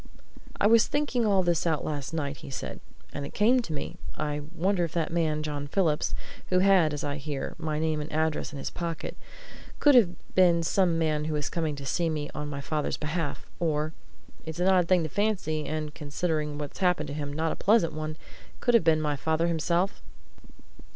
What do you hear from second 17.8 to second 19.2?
one! could have been my